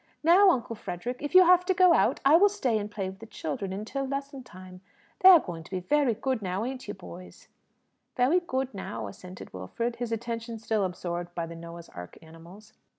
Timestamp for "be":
5.69-5.79